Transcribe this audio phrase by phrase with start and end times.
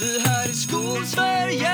[0.00, 1.70] Det här är Skolsverige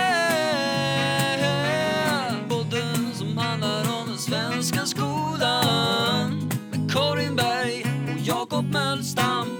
[2.49, 7.85] Podden som handlar om den svenska skolan Med Karin Berg
[8.15, 9.47] och Jakob Mölstam.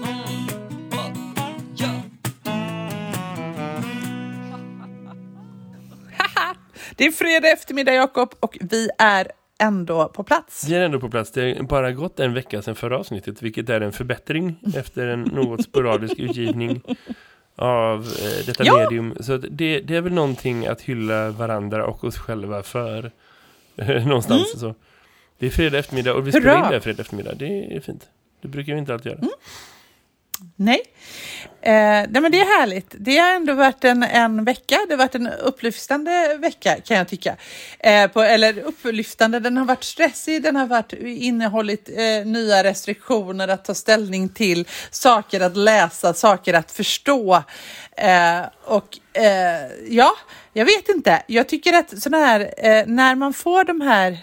[6.95, 10.65] Det är fredag eftermiddag Jakob och vi är ändå på plats.
[10.69, 11.31] Vi är ändå på plats.
[11.31, 15.21] Det har bara gått en vecka sedan förra avsnittet, vilket är en förbättring efter en
[15.21, 16.81] något sporadisk utgivning
[17.57, 18.77] av eh, detta Ja!
[18.77, 19.15] medium.
[19.19, 23.11] Så det, det är väl någonting att hylla varandra och oss själva för
[23.77, 24.59] eh, någonstans.
[24.59, 24.75] Så.
[25.39, 26.65] Det är fredag eftermiddag och vi spelar Mm.
[26.65, 27.33] In det fredag eftermiddag.
[27.33, 28.07] Det är fint.
[28.41, 29.21] Det brukar vi inte alltid göra.
[30.55, 30.81] Nej.
[31.61, 31.73] Eh,
[32.09, 32.95] nej, men det är härligt.
[32.97, 34.79] Det har ändå varit en, en vecka.
[34.87, 37.35] Det har varit en upplyftande vecka kan jag tycka.
[37.79, 43.47] Eh, på, eller upplyftande, den har varit stressig, den har varit innehållit eh, nya restriktioner
[43.47, 47.43] att ta ställning till, saker att läsa, saker att förstå.
[47.97, 50.11] Eh, och eh, ja,
[50.53, 51.23] jag vet inte.
[51.27, 54.17] Jag tycker att sådana här, eh, när man får de här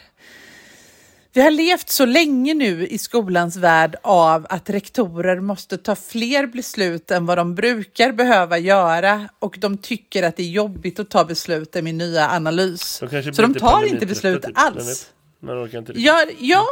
[1.34, 6.46] vi har levt så länge nu i skolans värld av att rektorer måste ta fler
[6.46, 11.10] beslut än vad de brukar behöva göra och de tycker att det är jobbigt att
[11.10, 13.02] ta beslut i min nya analys.
[13.32, 14.52] Så de tar inte beslut typ.
[14.55, 15.10] Alls.
[15.42, 15.92] orkar inte.
[15.96, 16.66] Ja, ja,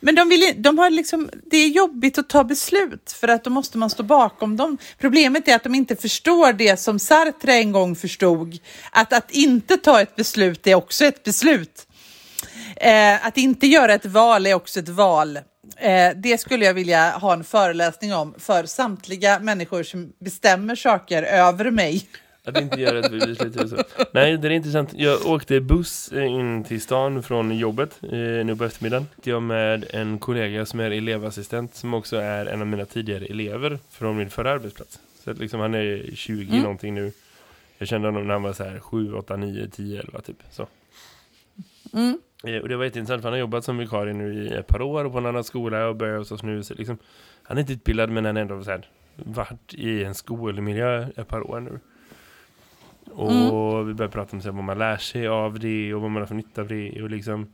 [0.00, 3.50] men de, vill, de har liksom, det är jobbigt att ta beslut för att då
[3.50, 4.78] måste man stå bakom dem.
[4.98, 8.58] Problemet är att de inte förstår det som Sartre en gång förstod,
[8.92, 11.86] att att inte ta ett beslut är också ett beslut.
[12.80, 15.36] Eh, att inte göra ett val är också ett val.
[15.76, 21.22] Eh, det skulle jag vilja ha en föreläsning om för samtliga människor som bestämmer saker
[21.22, 22.06] över mig.
[22.44, 23.72] Att inte göra ett beslut.
[24.12, 24.90] Nej, det är intressant.
[24.94, 29.06] Jag åkte buss eh, in till stan från jobbet eh, nu på eftermiddagen.
[29.22, 33.78] Jag med en kollega som är elevassistent som också är en av mina tidigare elever
[33.90, 34.98] från min förra arbetsplats.
[35.24, 36.62] Så att liksom han är 20 Mm.
[36.62, 37.12] någonting nu.
[37.78, 40.36] Jag kände honom när han var så här 7, 8, 9, 10, 11 typ.
[40.50, 40.66] Så.
[41.92, 42.18] Mm.
[42.44, 44.82] Eh, Och det var jätteintressant för han har jobbat som vikarie nu i ett par
[44.82, 46.62] år på en annan skola och börjat hos oss nu.
[46.62, 46.98] Så liksom,
[47.42, 51.28] han är inte utbildad men han har ändå så här, varit i en skolmiljö ett
[51.28, 51.80] par år nu.
[53.12, 53.86] Och Mm.
[53.86, 56.22] vi började prata om så här, vad man lär sig av det och vad man
[56.22, 57.02] har för nytta av det.
[57.02, 57.52] Och liksom,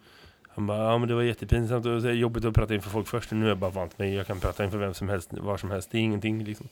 [0.48, 3.30] han bara, ja men det var jättepinsamt och så jobbigt att prata inför folk först.
[3.32, 5.56] Och nu är jag bara vant mig, jag kan prata inför vem som helst, var
[5.56, 5.90] som helst.
[5.90, 6.68] Det är ingenting liksom.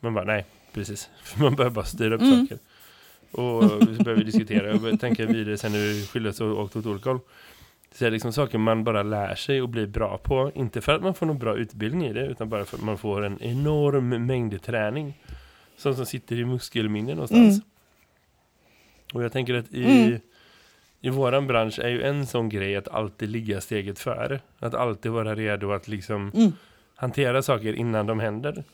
[0.00, 1.10] Man bara, nej, precis.
[1.38, 2.40] Man börjar bara styra upp Mm.
[2.46, 2.58] saker.
[3.36, 3.62] Och
[3.96, 7.10] så började vi diskutera och tänka vidare sen när vi skildes och åkte åt olika
[7.10, 7.20] håll.
[7.92, 10.52] Så det är liksom saker man bara lär sig och blir bra på.
[10.54, 12.98] Inte för att man får någon bra utbildning i det, utan bara för att man
[12.98, 15.14] får en enorm mängd träning.
[15.76, 17.54] Som som sitter i muskelminne någonstans.
[17.56, 17.60] Mm.
[19.14, 20.18] Och jag tänker att i, Mm.
[21.00, 24.40] i våran bransch är ju en sån grej att alltid ligga steget före.
[24.58, 26.52] Att alltid vara redo att liksom Mm.
[26.94, 28.64] hantera saker innan de händer.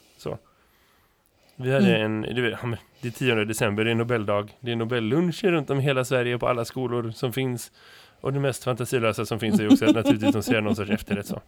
[1.57, 4.49] Vi hade en, du vet, ja, men det är 10 december, det är Nobeldag.
[4.61, 7.73] Det är Nobelluncher runt om i hela Sverige på alla skolor som finns.
[8.21, 11.27] Och det mest fantasilösa som finns är också att naturligtvis de ser någon sorts efterrätt
[11.27, 11.41] så.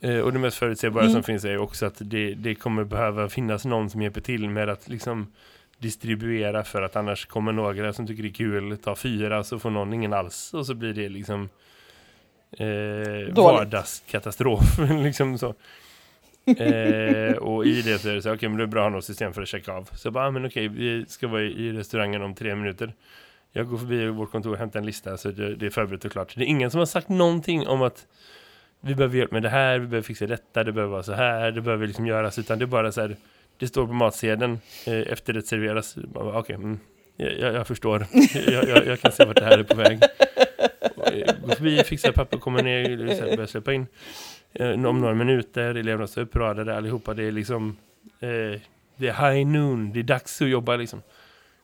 [0.00, 1.12] Eh, och det mest förutsägbara Mm.
[1.12, 4.68] som finns är också att det, det kommer behöva finnas någon som hjälper till med
[4.68, 5.32] att liksom
[5.78, 9.70] distribuera för att annars kommer några som tycker det är kul ta fyra så får
[9.70, 11.48] någon ingen alls och så blir det liksom
[12.58, 15.54] eh, vardagskatastrof liksom så
[16.46, 18.96] eh, och i det så är det så okej men det är bra att ha
[18.96, 19.88] något system för att checka av.
[19.94, 22.94] Så jag bara, ah, men okej vi ska vara i restaurangen om tre minuter.
[23.52, 26.12] Jag går förbi vårt kontor och hämtar en lista så det, det är förberett och
[26.12, 26.34] klart.
[26.36, 28.06] Det är ingen som har sagt någonting om att
[28.80, 31.50] vi behöver hjälp med det här, vi behöver fixa detta, det behöver vara så här,
[31.50, 33.16] det behöver liksom göras utan det är bara så här
[33.62, 35.96] det står på matsedeln eh, efter det serveras.
[35.96, 36.78] Okej, okay, Okej, mm,
[37.16, 38.06] jag, jag, förstår.
[38.46, 40.02] jag, jag, jag kan se vart det här är på väg.
[41.12, 43.86] Eh, Gå förbi, fixa papper, kommer ner, liksom, så börja släppa in.
[44.52, 47.14] Eh, om några minuter, eleverna står uppradade allihopa.
[47.14, 47.76] Det är liksom,
[48.20, 48.60] eh,
[48.96, 51.02] det är high noon, det är dags att jobba liksom.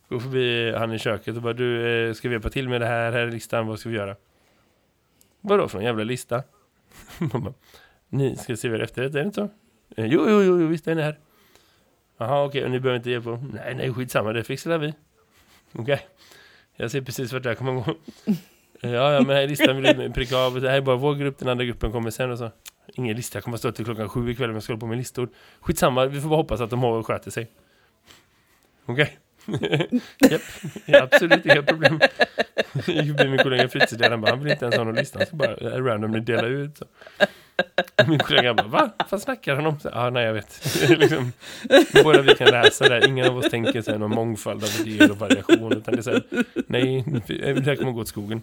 [0.09, 2.81] Gå förbi eh, han i köket och bara, du, eh, ska vi hjälpa till med
[2.81, 3.13] det här?
[3.13, 4.17] Här är listan, vad ska vi göra?
[5.41, 6.43] Vadå för en jävla lista?
[8.09, 9.51] Ni ska servera efterrätt, är det inte så?
[9.97, 11.19] Eh, jo, jo, jo, visst är ni här.
[12.19, 13.31] Jaha, okej, och ni behöver inte hjälpa?
[13.53, 14.95] Nej, nej, skitsamma, det fixar vi.
[15.73, 16.01] Okej.
[16.77, 17.85] Jag ser precis vart det här kommer gå.
[18.81, 20.61] Ja, ja, men här är listan vill du pricka av.
[20.61, 22.51] Det här är bara vår grupp, den andra gruppen kommer sen och så.
[22.95, 24.99] Ingen lista, jag kommer stå till klockan sju ikväll om jag ska hålla på med
[24.99, 25.29] listor.
[25.61, 27.51] Skitsamma, vi får bara hoppas att de har sköter sig.
[28.87, 29.19] Okej.
[30.31, 30.43] Japp,
[30.87, 32.01] ja, absolut inga problem.
[32.87, 35.55] Jag min kollega fritidsledaren bara, han vill inte ens ha någon lista, han ska bara
[35.57, 36.79] randomly dela ut.
[36.79, 36.85] Så.
[38.07, 38.91] Min kollega bara, va?
[39.11, 39.81] Vad snackar han om?
[39.81, 40.89] Så, ah, nej, jag vet.
[40.89, 41.33] liksom,
[42.05, 45.19] båda vi kan läsa där, ingen av oss tänker här, någon mångfald av idéer och
[45.19, 46.23] variation, utan det är så här,
[46.67, 48.43] nej, det här kommer gå åt skogen.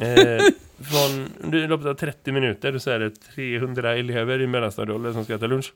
[0.00, 0.44] Eh,
[0.84, 5.34] från under loppet av 30 minuter så är det 300 elever i mellanstadieåldern som ska
[5.34, 5.72] äta lunch.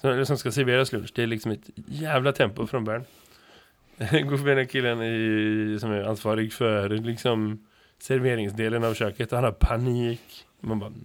[0.00, 1.12] som, som ska serveras lunch.
[1.14, 3.04] Det är liksom ett jävla tempo från början.
[3.98, 7.66] Går förbi den killen i, som är ansvarig för liksom
[7.98, 10.46] serveringsdelen av köket och han har panik.
[10.60, 11.04] Man bara, mm,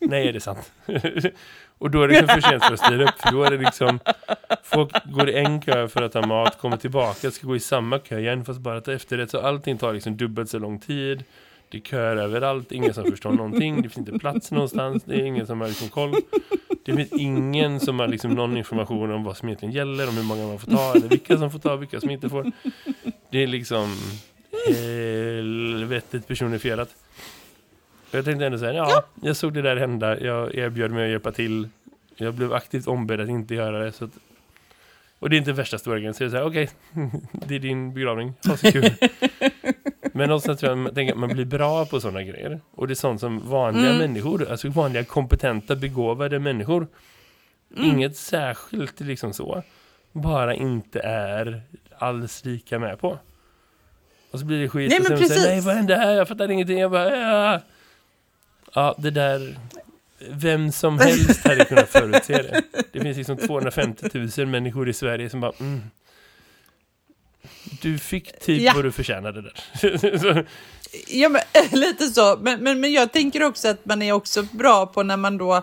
[0.00, 0.72] nej är det sant?
[1.84, 3.18] och då är det för sent för att styra upp.
[3.18, 3.98] För då är det liksom,
[4.62, 7.98] folk går i en kö för att ha mat, kommer tillbaka, ska gå i samma
[7.98, 9.30] kö igen fast bara ta efterrätt.
[9.30, 11.24] Så allting tar liksom dubbelt så lång tid.
[11.68, 13.82] Det är köer överallt, ingen som förstår någonting.
[13.82, 16.14] Det finns inte plats någonstans, det är ingen som har liksom koll.
[16.84, 20.24] Det finns ingen som har liksom någon information om vad som egentligen gäller, om hur
[20.24, 22.52] många man får ta, eller vilka som får ta, vilka som inte får.
[23.30, 23.96] Det är liksom
[24.68, 26.88] helvetet personifierat.
[28.16, 31.32] Jag tänkte ändå säga, ja, jag såg det där hända, jag erbjöd mig att hjälpa
[31.32, 31.68] till.
[32.16, 33.92] Jag blev aktivt ombedd att inte göra det.
[33.92, 34.10] Så att,
[35.18, 36.70] och det är inte värsta stora grejen, så jag säger, okej,
[37.32, 38.90] det är din begravning, ha så kul.
[40.12, 42.60] Men någonstans tror jag man, tänker att man blir bra på sådana grejer.
[42.74, 43.98] Och det är sånt som vanliga Mm.
[43.98, 46.86] människor, alltså vanliga kompetenta, begåvade människor.
[47.76, 47.90] Mm.
[47.90, 49.62] Inget särskilt liksom så.
[50.12, 51.62] Bara inte är
[51.98, 53.18] alls lika med på.
[54.30, 55.46] Och så blir det skit Nej, och men sen säger precis.
[55.50, 56.12] nej vad hände här?
[56.14, 56.78] Jag fattar ingenting.
[56.78, 57.60] Jag bara, ja.
[58.74, 59.56] Ja, det där
[60.30, 62.62] vem som helst hade kunnat förutse det.
[62.92, 65.80] Det finns liksom 250 000 människor i Sverige som bara mm,
[67.82, 68.72] du fick typ Ja.
[68.74, 70.46] vad du förtjänade där.
[71.08, 71.40] Ja, men,
[71.80, 72.38] lite så.
[72.40, 75.54] Men, men, men jag tänker också att man är också bra på när man då,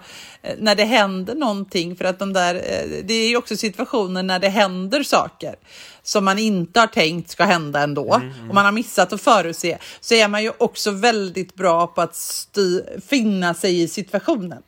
[0.42, 4.24] eh, när det händer någonting, för att de där, eh, det är ju också situationer
[4.24, 5.56] när det händer saker
[6.04, 10.14] som man inte har tänkt ska hända ändå och man har missat att förutse, så
[10.16, 14.64] är man ju också väldigt bra på att sty, finna sig i situationen.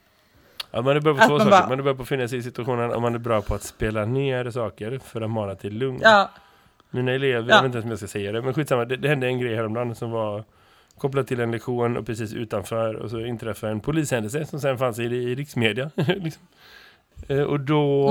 [0.70, 1.50] ja, man är bra på Att två man saker.
[1.50, 3.54] bara- Man är bra på att finna sig i situationen och man är bra på
[3.54, 5.98] att spela ner saker för att mana till lugn.
[6.02, 6.30] Ja,
[6.94, 7.54] Mina elever, Ja.
[7.54, 9.40] jag vet inte ens om jag ska säga det, men skitsamma, det, det hände en
[9.40, 10.44] grej häromdagen som var
[10.98, 14.98] kopplad till en lektion och precis utanför och så inträffade en polishändelse som sen fanns
[14.98, 15.90] i, i riksmedia.
[15.96, 16.42] liksom.
[17.28, 18.08] eh, och då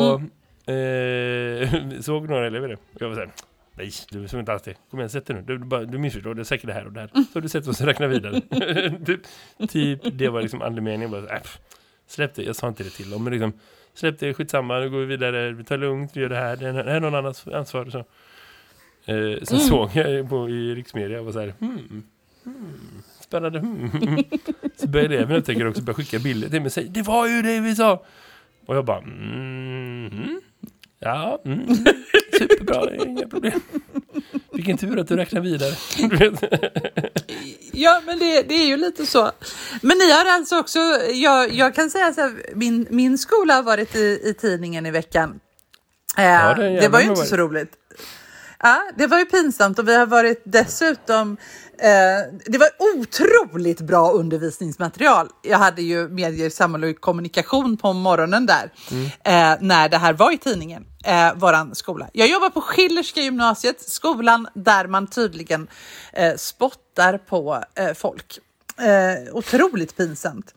[0.66, 1.70] eh,
[2.02, 2.74] såg några elever det.
[2.76, 3.30] Och jag var såhär,
[3.74, 4.74] nej, du såg inte alls det.
[4.92, 5.42] Kom igen, sätt dig nu.
[5.42, 7.10] Du, du, bara, du missförstår, det är säkert det här och det här.
[7.34, 8.42] Så du sätter oss och räknar vidare.
[9.06, 9.22] typ,
[9.70, 11.12] typ, det var liksom andemeningen.
[11.12, 11.42] Bara, äh,
[12.08, 13.54] släpp det, jag sa inte det till dem, men liksom,
[13.94, 16.68] släpp det, skitsamma, nu går vi vidare, vi tar lugnt, vi gör det här, det
[16.68, 17.86] är, det är någon annans ansvar.
[17.86, 18.06] Så.
[19.06, 22.04] Eh, sen såg jag på, i riksmedia och var så här, hmm,
[22.44, 23.90] hmm, spännande, hmm.
[24.78, 27.42] Så började eleverna upptäcka också börja skicka bilder till mig och säga, det var ju
[27.42, 28.04] det vi sa.
[28.66, 30.42] Och jag bara, mm, mm,
[31.00, 31.68] ja, mm,
[32.38, 33.60] superbra, det inga problem.
[34.52, 35.74] Vilken tur att du räknar vidare.
[37.76, 39.32] Ja, men det, det är ju lite så.
[39.82, 40.80] Men ni har alltså också,
[41.14, 44.92] jag, jag kan säga så här, min, min skola har varit i, i tidningen i
[44.92, 45.40] veckan.
[46.18, 47.74] Eh, det är det, jävla var ju inte så roligt.
[48.66, 51.38] Ja, det var ju pinsamt och vi har varit dessutom,
[51.78, 55.30] eh, det var otroligt bra undervisningsmaterial.
[55.42, 58.72] Jag hade ju medier, samhälle och kommunikation på morgonen där
[59.24, 62.08] eh, när det här var i tidningen, eh, våran skola.
[62.14, 65.68] Jag jobbar på Schillerska gymnasiet, skolan där man tydligen
[66.14, 68.40] eh, spottar på eh, folk.
[68.78, 70.54] Eh, otroligt pinsamt.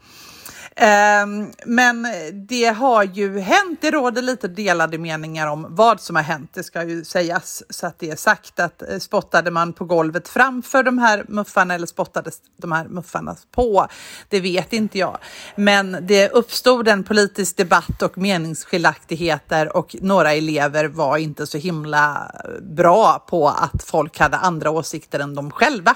[0.79, 2.07] Ehm, men
[2.49, 6.63] det har ju hänt, det råder lite delade meningar om vad som har hänt, det
[6.63, 10.83] ska ju sägas så att det är sagt att eh, spottade man på golvet framför
[10.83, 13.87] de här muffarna eller spottades de här muffarna på,
[14.29, 15.19] det vet inte jag.
[15.55, 22.33] Men det uppstod en politisk debatt och meningsskiljaktigheter och några elever var inte så himla
[22.45, 25.95] eh, bra på att folk hade andra åsikter än de själva.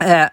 [0.00, 0.26] Eh,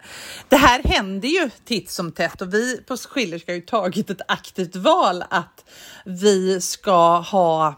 [0.50, 4.22] det här händer ju titt som tätt och vi på Schillerska har ju tagit ett
[4.28, 5.66] aktivt val att
[6.06, 7.76] vi ska ha,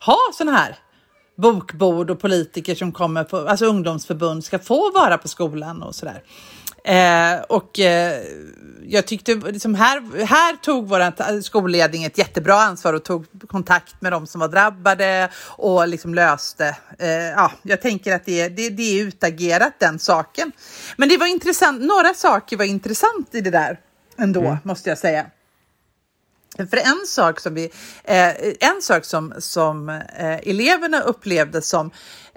[0.00, 0.76] ha sådana här
[1.36, 6.22] bokbord och politiker som kommer på, alltså ungdomsförbund ska få vara på skolan och sådär.
[6.86, 8.22] Eh, och eh,
[8.82, 14.12] jag tyckte liksom här, här tog vår skolledning ett jättebra ansvar och tog kontakt med
[14.12, 16.76] de som var drabbade och liksom löste.
[16.98, 20.52] Eh, ja, jag tänker att det, det, det är utagerat den saken.
[20.96, 21.82] Men det var intressant.
[21.82, 23.80] Några saker var intressant i det där
[24.18, 25.26] ändå, måste jag säga.
[26.56, 27.64] För en sak som, vi,
[28.04, 28.28] eh,
[28.60, 31.90] en sak som, som eh, eleverna upplevde som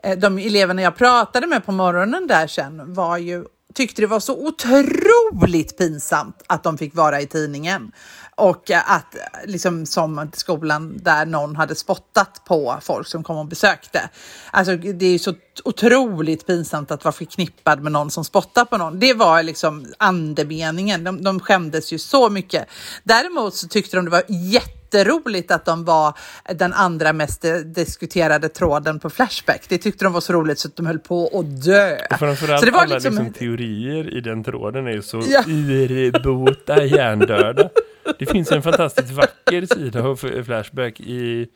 [0.04, 3.46] eh, de eleverna jag pratade med på morgonen där sen var ju
[3.80, 7.92] tyckte det var så otroligt pinsamt att de fick vara i tidningen
[8.40, 9.16] och att
[9.46, 14.10] liksom som skolan där någon hade spottat på folk som kom och besökte.
[14.52, 18.78] Alltså det är ju så otroligt pinsamt att vara förknippad med någon som spottar på
[18.78, 19.00] någon.
[19.00, 21.04] Det var liksom andemeningen.
[21.04, 22.66] De, de skämdes ju så mycket.
[23.04, 26.14] Däremot så tyckte de det var jätteroligt att de var
[26.56, 29.66] den andra mest diskuterade tråden på Flashback.
[29.70, 31.98] Det tyckte de var så roligt så att de höll på att dö.
[32.12, 35.24] Och framförallt Så det var alla liksom- liksom, teorier i den tråden är ju så
[35.30, 35.44] Ja.
[35.48, 37.70] urbota hjärndöda.
[38.20, 41.48] det finns en fantastiskt vacker sida av Flashback i,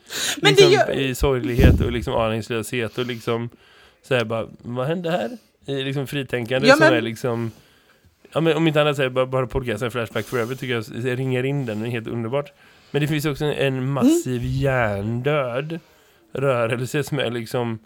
[0.41, 3.49] liksom, gör- i sorglighet och liksom aningslöshet och liksom
[4.07, 5.29] så här bara, vad hände här?
[5.65, 7.51] I liksom fritänkande Ja, som men- är liksom
[8.33, 11.43] Ja, men om inte annat är bara, bara podcasten Flashback Forever tycker jag, jag ringer
[11.43, 12.51] in den, det är helt underbart.
[12.91, 14.51] Men det finns också en massiv Mm.
[14.51, 15.79] hjärndöd
[16.33, 17.79] rörelse som är liksom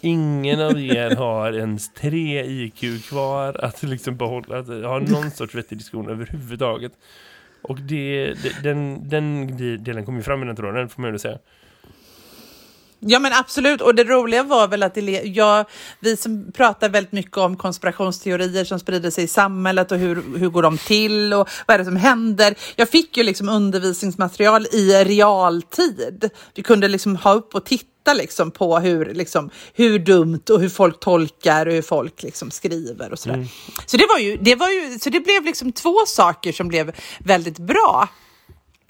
[0.00, 5.54] ingen av er har ens tre IQ kvar att liksom behålla, att ha någon sorts
[5.54, 6.92] vettig diskussion överhuvudtaget.
[7.68, 11.18] Och det, det, den, den delen kommer ju fram i den tråden, får man ju
[11.18, 11.38] säga.
[13.00, 15.64] Ja men absolut, och det roliga var väl att jag,
[16.00, 20.48] vi som pratar väldigt mycket om konspirationsteorier som sprider sig i samhället och hur, hur
[20.48, 22.54] går de till och vad är det som händer.
[22.76, 26.30] Jag fick ju liksom undervisningsmaterial i realtid.
[26.54, 30.68] Vi kunde liksom ha upp och titta liksom på hur, liksom, hur dumt och hur
[30.68, 33.46] folk tolkar och hur folk liksom skriver och sådär.
[33.86, 36.92] Så, det var ju, det var ju, så det blev liksom två saker som blev
[37.18, 38.08] väldigt bra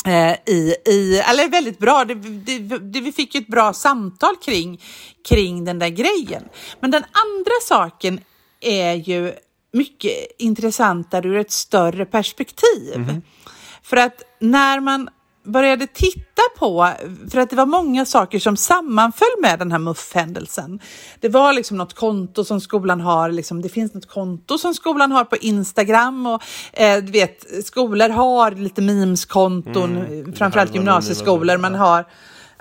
[0.07, 4.37] eh, i, i, eller väldigt bra, det, det, det, vi fick ju ett bra samtal
[4.45, 4.83] kring,
[5.29, 6.43] kring den där grejen.
[6.81, 8.21] Men den andra saken
[8.61, 9.33] är ju
[9.73, 13.21] mycket intressantare ur ett större perspektiv.
[13.83, 15.09] För att när man
[15.49, 16.91] började titta på,
[17.31, 20.81] för att det var många saker som sammanföll med den här MUF-händelsen.
[21.21, 25.13] Det var liksom något konto som skolan har, liksom, det finns något konto som skolan
[25.13, 31.75] har på Instagram och eh, du vet, skolor har lite memeskonton, mm, framförallt gymnasieskolor, man
[31.75, 32.05] har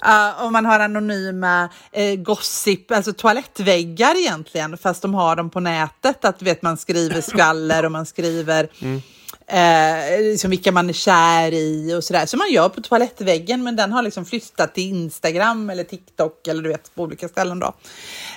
[0.05, 5.59] Uh, och man har anonyma uh, gossip, alltså toalettväggar egentligen, fast de har dem på
[5.59, 6.25] nätet.
[6.25, 9.01] Att vet man skriver skvaller och man skriver Mm.
[9.47, 12.25] Eh, liksom vilka man är kär i och sådär.
[12.25, 16.63] Som man gör på toalettväggen, men den har liksom flyttat till Instagram eller TikTok eller
[16.63, 17.73] du vet på olika ställen då.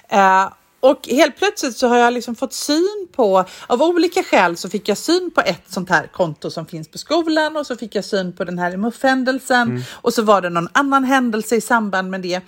[0.08, 0.48] Eh,
[0.80, 4.88] och helt plötsligt så har jag liksom fått syn på, av olika skäl så fick
[4.88, 8.04] jag syn på ett sånt här konto som finns på skolan och så fick jag
[8.04, 12.20] syn på den här MUF-händelsen och så var det någon annan händelse i samband med
[12.20, 12.40] det.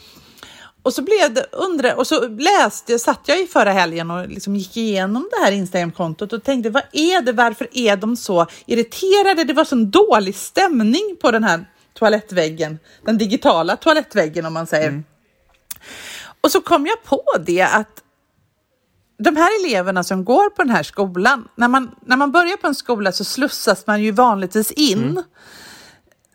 [0.83, 4.57] Och så blev det undre och så läste, satt jag i förra helgen och liksom
[4.57, 9.45] gick igenom det här Instagram-kontot och tänkte vad är det, varför är de så irriterade?
[9.45, 15.03] Det var sån dålig stämning på den här toalettväggen, den digitala toalettväggen om man säger.
[16.41, 18.03] Och så kom jag på det att
[19.19, 22.67] de här eleverna som går på den här skolan, när man, när man börjar på
[22.67, 25.23] en skola så slussas man ju vanligtvis in.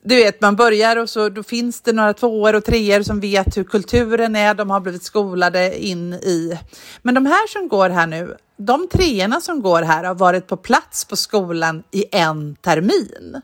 [0.08, 3.58] Du vet, man börjar och så då finns det några tvåor och treor som vet
[3.58, 6.60] hur kulturen är, de har blivit skolade in i.
[7.02, 10.58] Men de här som går här nu, de treorna som går här har varit på
[10.58, 13.42] plats på skolan i en termin.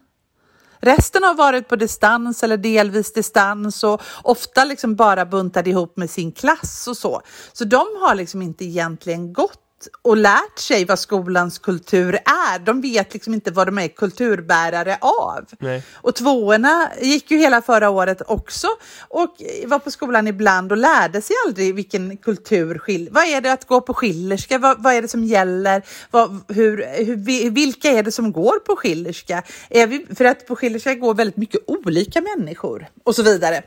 [0.79, 6.09] Resten har varit på distans eller delvis distans och ofta liksom bara buntade ihop med
[6.09, 7.21] sin klass och så.
[7.53, 9.62] Så de har liksom inte egentligen gått
[10.01, 12.59] och lärt sig vad skolans kultur är.
[12.59, 15.45] De vet liksom inte vad de är kulturbärare av.
[15.59, 15.83] Nej.
[15.93, 18.67] Och tvåorna gick ju hela förra året också
[19.07, 19.35] och
[19.65, 23.81] var på skolan ibland och lärde sig aldrig vilken kultur Vad är det att gå
[23.81, 24.57] på Schillerska?
[24.57, 25.81] Vad, vad är det som gäller?
[26.11, 29.43] Vad, hur, hur, vi- vilka är det som går på Schillerska?
[29.69, 33.61] Är vi, för att på Schillerska går väldigt mycket olika människor och så vidare.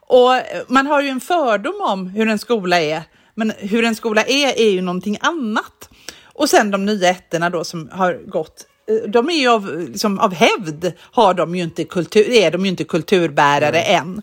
[0.00, 0.30] Och
[0.68, 3.02] man har ju en fördom om hur en skola är,
[3.38, 5.88] men hur en skola är är ju någonting annat.
[6.22, 10.18] Och sen de nya ettorna då som har gått, eh, de är ju av, liksom,
[10.18, 14.22] av hävd har de ju inte kultur, är de ju inte kulturbärare än.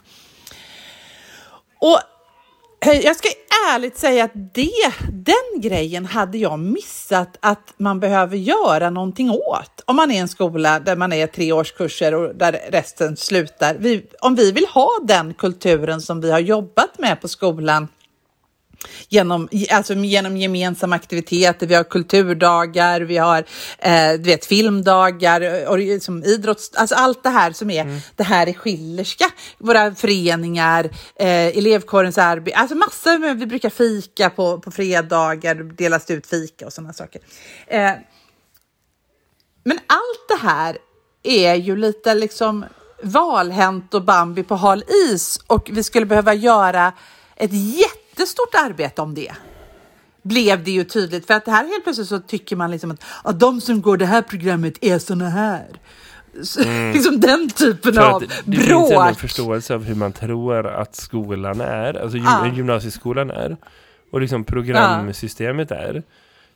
[1.79, 1.99] Och
[2.85, 3.29] jag ska
[3.73, 9.81] ärligt säga att det, den grejen hade jag missat att man behöver göra någonting åt.
[9.85, 13.75] Om man är en skola där man är tre årskurser och där resten slutar.
[13.79, 17.87] Vi, om vi vill ha den kulturen som vi har jobbat med på skolan
[19.09, 21.67] genom, alltså genom gemensamma aktiviteter.
[21.67, 23.45] Vi har kulturdagar, vi har
[23.79, 26.71] eh, du vet, filmdagar, och, liksom idrotts...
[26.75, 29.25] Alltså allt det här som är, det här är Schillerska.
[29.57, 36.27] Våra föreningar, eh, elevkårens arbete, alltså massor vi brukar fika på, på fredagar, delas ut
[36.27, 37.21] fika och sådana saker.
[37.67, 37.91] Eh,
[39.63, 40.77] men allt det här
[41.23, 42.65] är ju lite liksom
[43.03, 46.93] valhänt och Bambi på hal is och vi skulle behöva göra
[47.35, 47.53] ett
[48.15, 49.31] jättestort arbete om det.
[50.21, 53.31] Blev det ju tydligt för att här helt plötsligt så tycker man liksom att ja,
[53.31, 55.63] de som går det här programmet är såna här.
[56.43, 56.59] Så,
[56.93, 59.19] liksom den typen För av att det finns ändå en bråk.
[59.19, 62.51] förståelse av hur man tror att skolan är, alltså Ja.
[62.55, 63.57] gymnasieskolan är,
[64.11, 66.03] och liksom programsystemet är.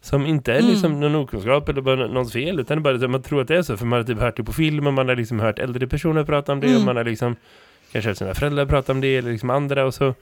[0.01, 3.42] Som inte är liksom någon okunskap eller bara någons fel, utan bara att man tror
[3.42, 5.16] att det är så, för man har typ hört det på film och man har
[5.16, 7.36] liksom hört äldre personer prata om det och man har liksom
[7.92, 10.13] kanske hört sina föräldrar prata om det eller liksom andra och så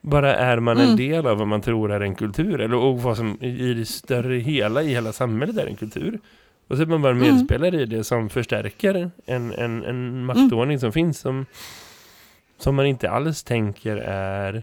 [0.00, 3.16] bara är man en del av vad man tror är en kultur eller och vad
[3.16, 6.20] som i det större hela i hela samhället är en kultur.
[6.68, 10.78] Och så är man bara en medspelare i det som förstärker en, en, en maktordning
[10.78, 11.46] som finns som,
[12.58, 14.62] som man inte alls tänker är,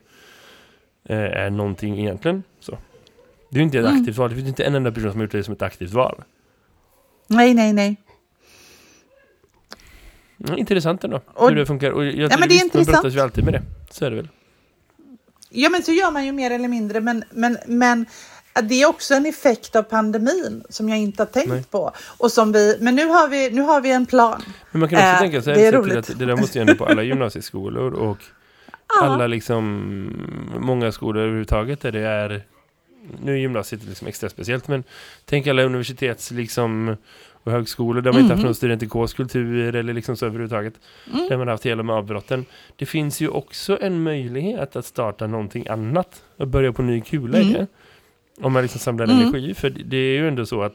[1.09, 2.43] eh, är någonting egentligen.
[2.59, 2.77] Så.
[3.49, 3.99] Det är ju inte ett Mm.
[4.01, 4.29] aktivt val.
[4.29, 6.23] Det finns inte en enda person som har gjort det som ett aktivt val.
[7.27, 7.95] Nej, nej, nej.
[10.47, 11.21] Mm, intressant ändå.
[11.33, 11.91] Och- hur det funkar.
[11.91, 12.87] Och jag Ja, men det är visst, man intressant.
[13.03, 13.61] brottas ju alltid med det.
[13.89, 14.27] Så är det väl.
[15.49, 17.01] Ja, men så gör man ju mer eller mindre.
[17.01, 18.05] Men, men, men
[18.63, 21.63] det är också en effekt av pandemin som jag inte har tänkt Nej.
[21.71, 21.91] på.
[22.17, 24.41] Och som vi, men nu har vi, nu har vi en plan.
[24.71, 25.97] Men man kan också Äh, tänka sig det är roligt.
[25.97, 28.17] att det där måste ju ändå på alla gymnasieskolor och
[29.01, 29.67] alla liksom
[30.59, 32.43] många skolor överhuvudtaget där det är
[33.23, 34.83] nu är gymnasiet liksom extra speciellt men
[35.25, 36.97] tänk alla universitets liksom
[37.47, 38.45] och högskolor där man inte haft Mhm.
[38.45, 40.73] någon studentikos kultur eller liksom så överhuvudtaget
[41.13, 41.27] Mm.
[41.29, 42.45] där man har haft hela med avbrotten.
[42.75, 47.37] Det finns ju också en möjlighet att starta någonting annat och börja på ny kula
[47.37, 47.53] Mm.
[47.53, 47.67] det.
[48.41, 49.17] Om man liksom samlar Mm.
[49.19, 50.73] energi för det är ju ändå så att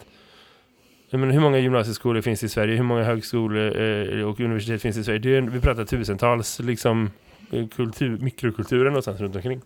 [1.11, 2.77] menar, hur många gymnasieskolor finns i Sverige?
[2.77, 5.19] Hur många högskolor eh, och universitet finns i Sverige?
[5.19, 7.11] Det är, vi pratar tusentals liksom,
[7.51, 9.61] eh, kultur, mikrokulturer någonstans runt omkring.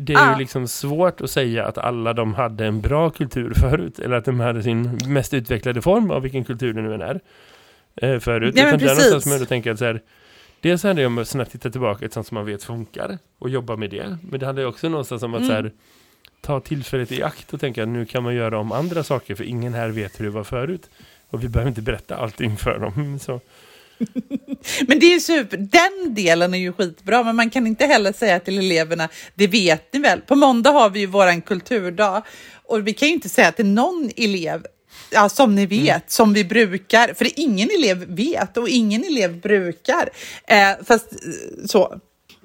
[0.00, 0.32] Det är Ah.
[0.32, 3.98] ju liksom svårt att säga att alla de hade en bra kultur förut.
[3.98, 7.20] Eller att de hade sin mest utvecklade form av vilken kultur det nu än är.
[7.96, 8.54] Eh, förut.
[8.56, 8.96] Ja, Utan precis.
[8.98, 10.00] någonstans som jag ändå tänker att så här,
[10.60, 13.50] Dels handlar det om att snabbt titta tillbaka ett sånt som man vet funkar och
[13.50, 14.18] jobba med det.
[14.30, 15.48] Men det handlar ju också någonstans om att Mm.
[15.48, 15.72] så här,
[16.40, 19.44] ta tillfället i akt och tänka att nu kan man göra om andra saker för
[19.44, 20.90] ingen här vet hur det var förut.
[21.30, 23.18] Och vi behöver inte berätta allting för dem.
[23.18, 23.40] Så,
[24.86, 28.12] Men det är ju super, den delen är ju skitbra, men man kan inte heller
[28.12, 30.20] säga till eleverna, det vet ni väl.
[30.20, 32.22] På måndag har vi ju våran kulturdag
[32.64, 34.66] och vi kan ju inte säga till någon elev,
[35.12, 36.00] ja, som ni vet, Mm.
[36.06, 40.08] som vi brukar, för ingen elev vet och ingen elev brukar.
[40.46, 42.00] Eh, fast eh, så,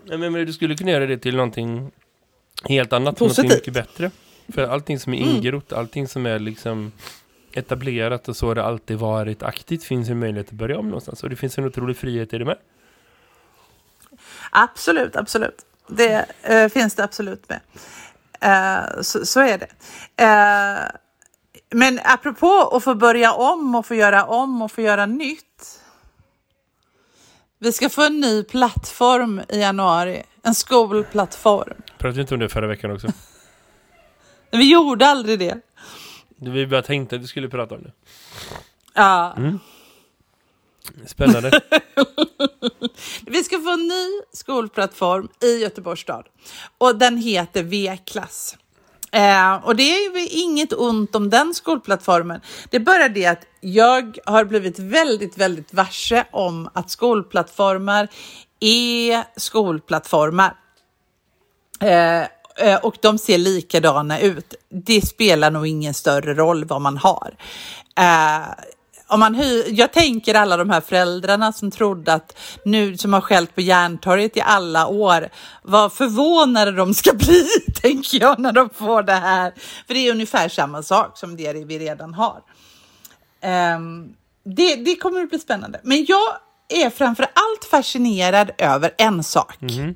[0.05, 1.91] Nej, men, men du skulle kunna göra det till någonting
[2.69, 3.51] helt annat, någonting Positivt.
[3.59, 4.11] mycket bättre.
[4.53, 5.35] För allting som är Mm.
[5.35, 6.91] ingrott, allting som är liksom
[7.57, 11.23] etablerat och så har det alltid varit aktivt finns en möjlighet att börja om någonstans.
[11.23, 12.57] Och det finns en otrolig frihet i det med.
[14.51, 15.65] absolut, absolut.
[15.87, 17.59] Det eh, finns det absolut med.
[18.41, 19.67] Eh, så, så är det.
[20.23, 20.99] Eh,
[21.69, 25.79] men apropå att få börja om och få göra om och få göra nytt.
[27.59, 30.23] Vi ska få en ny plattform i januari.
[30.43, 31.73] En skolplattform.
[31.97, 33.07] Pratade vi inte om det förra veckan också?
[34.51, 35.57] Vi gjorde aldrig det.
[36.37, 37.91] Vi bara tänkte att vi skulle prata om det.
[38.93, 39.35] Ja.
[41.05, 41.61] Spännande.
[43.25, 46.25] Vi ska få en ny skolplattform i Göteborgs stad
[46.77, 48.57] och den heter V-klass.
[49.11, 52.41] Eh, och det är inget ont om den skolplattformen.
[52.69, 58.07] Det är bara det att jag har blivit väldigt, väldigt varse om att skolplattformar
[58.59, 60.55] är skolplattformar.
[61.79, 64.55] Eh, Eh, och de ser likadana ut.
[64.69, 67.35] Det spelar nog ingen större roll vad man har.
[67.97, 68.47] Eh,
[69.07, 73.21] om man hyr, jag tänker alla de här föräldrarna som trodde att nu som har
[73.21, 75.29] skällt på Järntorget i alla år,
[75.61, 77.47] vad förvånade de ska bli,
[77.81, 79.53] tänker jag, när de får det här.
[79.87, 82.41] För det är ungefär samma sak som det vi redan har.
[83.41, 84.13] Ehm,
[84.45, 85.81] det, det kommer att bli spännande.
[85.83, 86.37] Men jag
[86.69, 89.61] är framför allt fascinerad över en sak.
[89.61, 89.95] Mhm.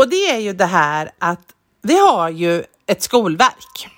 [0.00, 3.88] Och det är ju det här att vi har ju ett skolverk.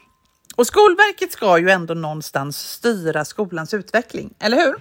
[0.57, 4.75] Och Skolverket ska ju ändå någonstans styra skolans utveckling, eller hur?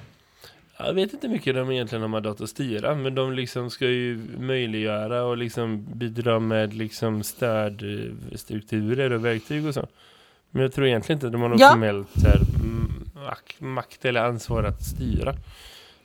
[0.77, 4.19] Jag vet inte mycket de egentligen har mandat att styra, men de liksom ska ju
[4.39, 9.87] möjliggöra och liksom bidra med liksom stödstrukturer och verktyg och så.
[10.51, 11.69] Men jag tror egentligen inte att de har något Ja.
[11.69, 12.07] formellt
[13.59, 15.35] makt eller ansvar att styra.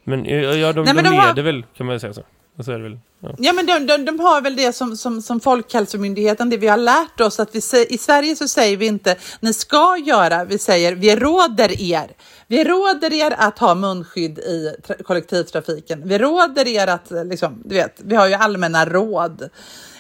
[0.05, 2.23] Men ja, de, Nej, men de de har- leder väl, kan man säga så.
[2.65, 2.99] Så är det väl.
[3.21, 3.35] Ja.
[3.39, 6.77] Ja, men de, de, de har väl det som, som, som Folkhälsomyndigheten, det vi har
[6.77, 10.95] lärt oss att vi i Sverige så säger vi inte ni ska göra, vi säger
[10.95, 12.11] vi råder er.
[12.47, 16.09] Vi råder er att ha munskydd i tra- kollektivtrafiken.
[16.09, 19.49] Vi råder er att, liksom, du vet, vi har ju allmänna råd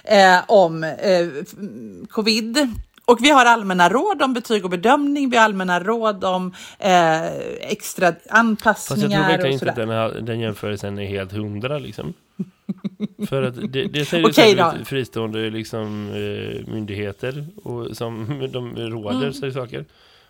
[0.04, 1.26] eh, om eh,
[2.10, 2.68] covid.
[3.04, 7.24] Och vi har allmänna råd om betyg och bedömning, vi har allmänna råd om eh,
[7.60, 11.78] extra Fast jag tror anpassningar verkligen inte att den, här, den jämförelsen är helt hundra
[11.78, 12.14] liksom.
[13.28, 14.72] För att det, det säger okay, då.
[14.84, 19.32] fristående liksom, eh, myndigheter och som de råder Mm.
[19.32, 19.84] sig saker.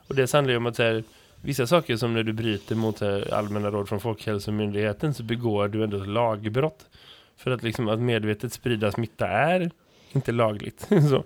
[0.09, 1.05] Och det handlar ju om att så här,
[1.43, 5.85] vissa saker som när du bryter mot här, allmänna råd från Folkhälsomyndigheten så begår du
[5.85, 6.87] ändå ett lagbrott.
[7.39, 9.71] För att, liksom, att medvetet sprida smitta är
[10.13, 10.87] inte lagligt.
[11.11, 11.25] så.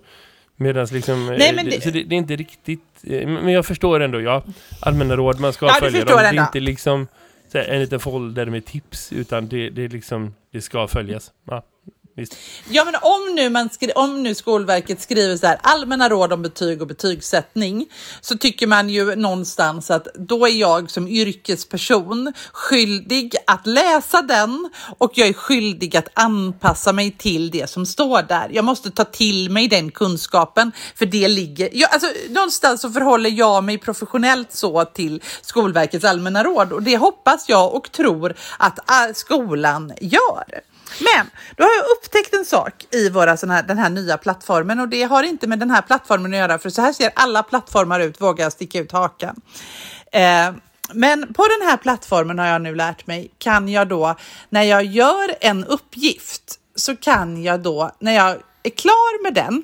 [0.56, 3.48] Medan liksom, eh, Nej, men det, det- så det, det är inte riktigt, eh, men
[3.48, 4.42] jag förstår ändå, ja,
[4.80, 6.16] allmänna råd, man ska Ja, följa dem.
[6.18, 7.06] Det är inte liksom
[7.54, 11.32] en liten folder med tips, utan det, det, är liksom, det ska följas.
[11.44, 11.62] Ja,
[12.16, 12.36] Visst.
[12.68, 16.42] Ja, men om nu, man skri- om nu Skolverket skriver så här allmänna råd om
[16.42, 17.86] betyg och betygssättning
[18.20, 24.70] så tycker man ju någonstans att då är jag som yrkesperson skyldig att läsa den
[24.98, 28.50] och jag är skyldig att anpassa mig till det som står där.
[28.52, 33.30] Jag måste ta till mig den kunskapen för det ligger, jag, alltså, någonstans så förhåller
[33.30, 38.78] jag mig professionellt så till Skolverkets allmänna råd och det hoppas jag och tror att
[38.78, 40.69] äh, skolan gör.
[40.98, 44.80] Men då har jag upptäckt en sak i våra såna här, den här nya plattformen
[44.80, 47.42] och det har inte med den här plattformen att göra för så här ser alla
[47.42, 49.40] plattformar ut, vågar jag sticka ut hakan.
[50.12, 50.52] Eh,
[50.92, 54.14] men på den här plattformen har jag nu lärt mig, kan jag då,
[54.48, 59.62] när jag gör en uppgift, så kan jag då, när jag är klar med den,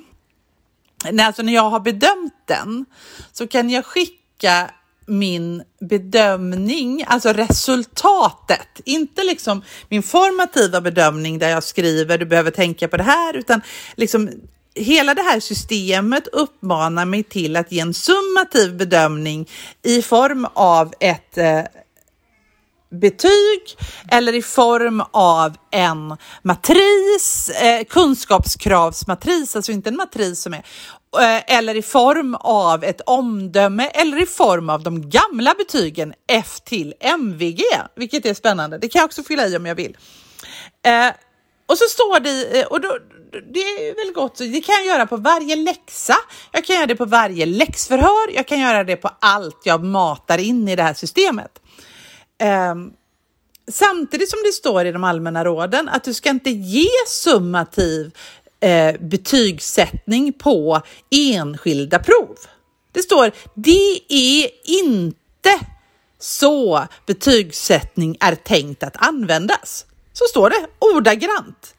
[1.11, 2.85] när, alltså när jag har bedömt den,
[3.31, 4.69] så kan jag skicka
[5.07, 12.87] min bedömning, alltså resultatet, inte liksom min formativa bedömning där jag skriver du behöver tänka
[12.87, 13.61] på det här, utan
[13.95, 14.29] liksom
[14.75, 19.49] hela det här systemet uppmanar mig till att ge en summativ bedömning
[19.83, 21.61] i form av ett eh,
[22.89, 23.77] betyg
[24.11, 30.63] eller i form av en matris, eh, kunskapskravsmatris, alltså inte en matris som är,
[31.19, 36.59] eh, eller i form av ett omdöme eller i form av de gamla betygen F
[36.65, 37.63] till MVG,
[37.95, 38.77] vilket är spännande.
[38.77, 39.97] Det kan jag också fylla i om jag vill.
[40.85, 41.09] Eh,
[41.65, 42.97] och så står det, eh, och då,
[43.53, 46.15] det är väl gott, det kan jag göra på varje läxa,
[46.51, 50.37] jag kan göra det på varje läxförhör, jag kan göra det på allt jag matar
[50.37, 51.51] in i det här systemet.
[52.43, 52.93] Um,
[53.71, 58.11] samtidigt som det står i de allmänna råden att du ska inte ge summativ
[58.59, 62.37] eh, betygssättning på enskilda prov.
[62.91, 65.65] Det står det är inte
[66.19, 69.85] så betygssättning är tänkt att användas.
[70.13, 71.75] Så står det ordagrant.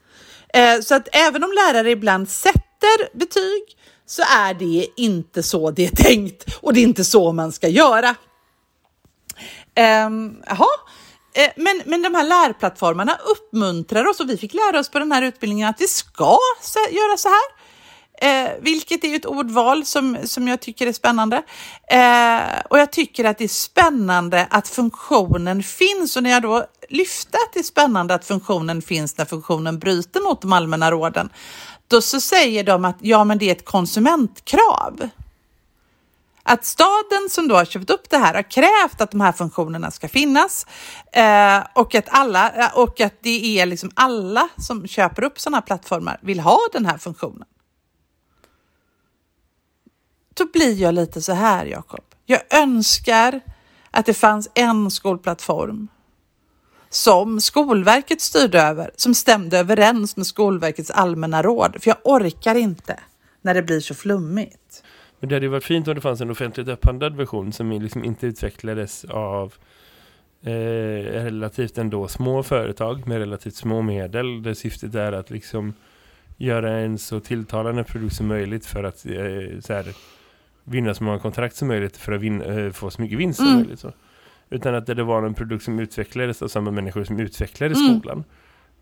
[0.54, 3.62] Eh, så att även om lärare ibland sätter betyg
[4.06, 7.68] så är det inte så det är tänkt och det är inte så man ska
[7.68, 8.14] göra.
[9.78, 10.66] Um, jaha.
[11.34, 15.12] Ehm, men, men de här lärplattformarna uppmuntrar oss och vi fick lära oss på den
[15.12, 16.38] här utbildningen att vi ska
[16.90, 17.58] göra så här.
[18.20, 21.36] Eh, vilket är ett ordval som, som jag tycker är spännande.
[21.90, 26.64] Eh, och jag tycker att det är spännande att funktionen finns och när jag då
[26.88, 31.28] lyfte att det är spännande att funktionen finns när funktionen bryter mot de allmänna råden,
[31.88, 35.08] då så säger de att ja, men det är ett konsumentkrav
[36.48, 39.90] att staden som då har köpt upp det här har krävt att de här funktionerna
[39.90, 40.66] ska finnas
[41.12, 45.56] eh, och, att alla, eh, och att det är liksom alla som köper upp sådana
[45.56, 47.48] här plattformar vill ha den här funktionen.
[50.34, 52.04] Då blir jag lite så här, Jakob.
[52.26, 53.40] Jag önskar
[53.90, 55.88] att det fanns en skolplattform
[56.90, 61.76] som Skolverket styrde över, som stämde överens med Skolverkets allmänna råd.
[61.80, 63.00] För jag orkar inte
[63.42, 64.82] när det blir så flummigt.
[65.20, 68.04] Men det hade ju varit fint om det fanns en offentligt upphandlad version som liksom
[68.04, 69.54] inte utvecklades av
[70.42, 70.50] eh,
[71.12, 74.42] relativt ändå små företag med relativt små medel.
[74.42, 75.74] Där syftet är att liksom
[76.36, 79.86] göra en så tilltalande produkt som möjligt för att eh, så här,
[80.64, 83.46] vinna så många kontrakt som möjligt för att vinna, eh, få så mycket vinst som
[83.46, 83.58] Mm.
[83.58, 83.80] möjligt.
[83.80, 83.92] Så.
[84.50, 88.00] Utan att det var en produkt som utvecklades av samma människor som utvecklade Mm.
[88.00, 88.24] skolan.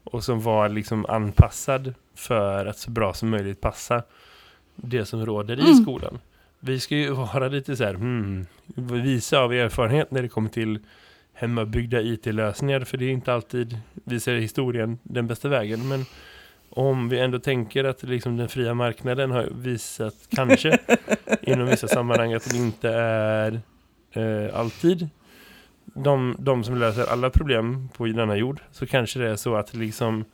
[0.05, 4.03] Och som var liksom anpassad för att så bra som möjligt passa
[4.77, 5.75] det som råder i Mm.
[5.75, 6.19] skolan.
[6.61, 10.79] Vi ska ju vara lite så här, hmm, visa av erfarenhet när det kommer till
[11.35, 12.81] hemmabyggda IT-lösningar.
[12.81, 15.89] För det är inte alltid, visar historien, den bästa vägen.
[15.89, 16.05] Men
[16.71, 20.79] om vi ändå tänker att liksom den fria marknaden har visat, kanske,
[21.43, 23.61] inom vissa sammanhang att den inte är
[24.13, 25.09] eh, alltid
[25.85, 28.61] de, de som löser alla problem på denna jord.
[28.73, 30.25] Så kanske det är så att liksom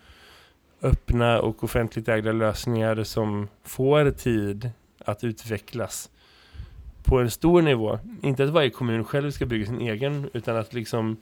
[0.82, 4.70] öppna och offentligt ägda lösningar som får tid
[5.04, 6.10] att utvecklas
[7.04, 7.98] på en stor nivå.
[8.22, 11.16] Inte att varje kommun själv ska bygga sin egen utan att liksom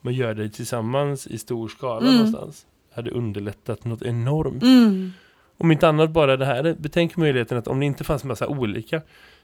[0.00, 2.14] man gör det tillsammans i stor skala Mm.
[2.14, 2.66] någonstans.
[2.94, 4.62] Hade underlättat något enormt.
[4.62, 5.12] Mm.
[5.58, 9.02] Om inte annat bara det här, betänk möjligheten att om det inte fanns massa olika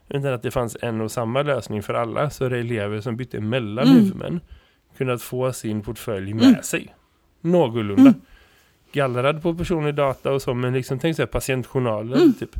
[0.08, 3.16] utan att det fanns en och samma lösning för alla så är det elever som
[3.16, 3.98] bytte mellan Mm.
[3.98, 4.40] huvudmän
[4.96, 6.62] kunnat få sin portfölj med Mm.
[6.62, 6.94] sig.
[7.40, 8.02] Någorlunda.
[8.02, 8.14] Mm.
[8.92, 12.32] Gallrad på personlig data och så men liksom tänk så här patientjournaler Mm.
[12.34, 12.56] typ.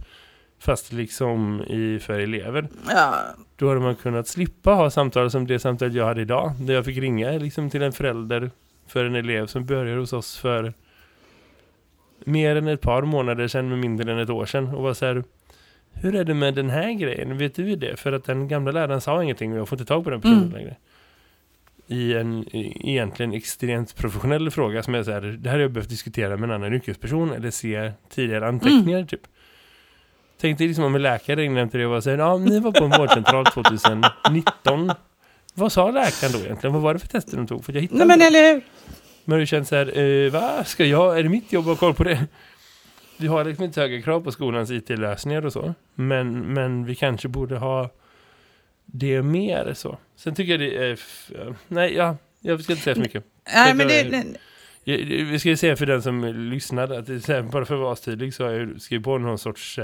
[0.59, 2.69] Fast liksom i, för elever.
[2.89, 3.15] Ja.
[3.57, 6.53] Då hade man kunnat slippa ha samtal som det samtal jag hade idag.
[6.61, 8.51] Där jag fick ringa liksom till en förälder
[8.87, 10.73] för en elev som började hos oss för
[12.25, 14.69] mer än ett par månader sedan med mindre än ett år sedan.
[14.69, 15.25] Och var så här,
[15.93, 17.39] hur är det med den här grejen?
[17.39, 17.97] Vet du det?
[17.97, 20.43] För att den gamla läraren sa ingenting och jag får inte tag på den personen
[20.43, 20.53] Mm.
[20.55, 20.77] längre.
[21.93, 25.73] I en i- egentligen extremt professionell fråga som är så här, det här har jag
[25.73, 29.21] behövt diskutera med en annan yrkesperson eller se tidigare anteckningar typ.
[30.41, 32.85] Tänk dig liksom om en läkare ringde till dig och här, ja ni var på
[32.85, 34.91] en vårdcentral 2019.
[35.55, 36.73] Vad sa läkaren då egentligen?
[36.75, 37.65] Vad var det för tester de tog?
[37.65, 38.27] För jag hittade Nej men inte.
[38.39, 38.63] eller hur?
[39.25, 40.65] Men du känns så här, eh, va?
[40.65, 41.19] Ska jag?
[41.19, 42.27] Är det mitt jobb att ha koll på det?
[43.17, 45.75] Vi har liksom inte höga krav på skolans IT-lösningar och så.
[45.95, 47.91] Men, men vi kanske borde ha
[48.87, 49.99] det mer så.
[50.17, 50.99] Sen tycker jag det är...
[51.69, 53.25] Nej, ja, jag ska inte säga för mycket.
[53.55, 54.25] Nej men det, det,
[55.05, 57.81] Vi ska ju säga för den som lyssnade att det är här, bara för att
[57.81, 59.79] vara tydlig så har jag skrivit på någon sorts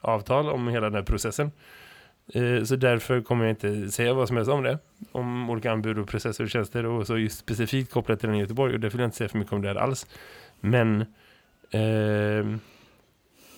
[0.00, 1.52] avtal om hela den här processen.
[2.34, 4.78] Eh, Så därför kommer jag inte säga vad som helst om det.
[5.12, 8.40] Om olika anbud och processer och tjänster och så just specifikt kopplat till den i
[8.40, 8.74] Göteborg.
[8.74, 10.06] Och därför vill jag inte säga för mycket om det här alls.
[10.60, 11.00] Men,
[11.70, 12.46] eh,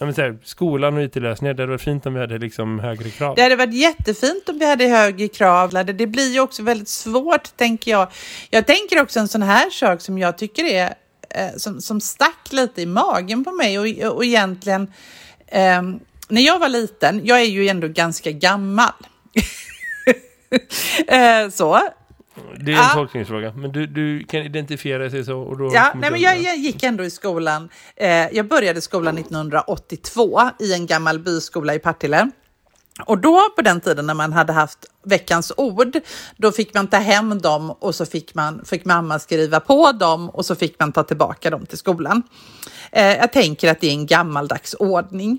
[0.05, 2.79] ja, men så här, skolan och IT-lösningar, det hade varit fint om vi hade liksom
[2.79, 3.37] högre krav.
[3.37, 5.71] det hade varit jättefint om vi hade högre krav.
[5.71, 8.09] Det blir ju också väldigt svårt, tänker jag.
[8.51, 10.95] Jag tänker också en sån här sak som jag tycker är
[11.31, 14.93] eh, som, som stack lite i magen på mig och, och egentligen
[15.47, 15.83] eh,
[16.29, 18.93] när jag var liten, jag är ju ändå ganska gammal.
[21.09, 21.81] eh, så.
[22.57, 22.91] Det är en Ja.
[22.95, 23.53] tolkningsfråga.
[23.57, 25.71] Men du, du kan identifiera sig så och då...
[25.75, 27.69] Ja, nej, men jag, jag gick ändå i skolan.
[27.97, 32.31] Eh, jag började skolan 1982 i en gammal byskola i Partille.
[33.07, 36.01] Och då på den tiden när man hade haft veckans ord,
[36.37, 40.31] då fick man ta hem dem och så fick, man, fick mamma skriva på dem
[40.31, 42.23] och så fick man ta tillbaka dem till skolan.
[42.93, 45.39] Eh, jag tänker att det är en gammaldags ordning.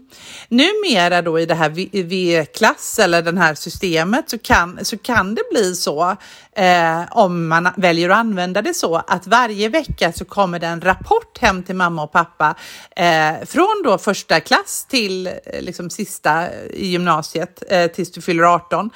[0.49, 5.35] Numera då i det här V klass eller det här systemet så kan, så kan
[5.35, 6.15] det bli så
[6.55, 10.81] eh, om man väljer att använda det så att varje vecka så kommer det en
[10.81, 12.55] rapport hem till mamma och pappa
[12.95, 18.43] eh, från då första klass till eh, liksom sista i gymnasiet eh, tills du fyller
[18.43, 18.89] 18.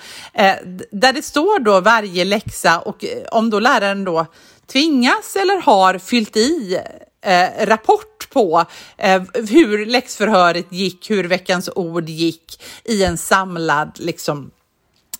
[0.91, 4.25] Där det står då varje läxa och eh, om då läraren då
[4.67, 6.79] tvingas eller har fyllt i
[7.21, 8.65] eh, rapport på
[8.97, 14.51] eh, hur läxförhöret gick, hur veckans ord gick i en samlad liksom,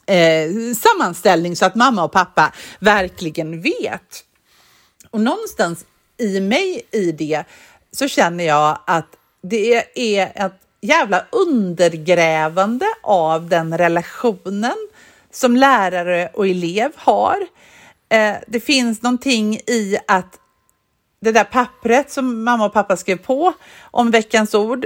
[0.06, 4.23] eh, sammanställning så att mamma och pappa verkligen vet.
[5.12, 5.86] Och någonstans
[6.17, 7.43] i mig i det
[7.91, 9.08] så känner jag att
[9.41, 14.88] det är ett jävla undergrävande av den relationen
[15.32, 17.38] som lärare och elev har.
[18.10, 20.39] Eh, det finns någonting i att
[21.22, 24.86] det där pappret som mamma och pappa skrev på om veckans ord,